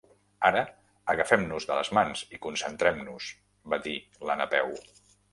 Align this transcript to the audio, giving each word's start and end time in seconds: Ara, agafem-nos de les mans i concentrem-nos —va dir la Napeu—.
Ara, 0.47 0.61
agafem-nos 1.13 1.67
de 1.71 1.75
les 1.79 1.91
mans 1.97 2.23
i 2.37 2.39
concentrem-nos 2.45 3.27
—va 3.75 3.79
dir 3.89 3.93
la 4.31 4.39
Napeu—. 4.41 4.73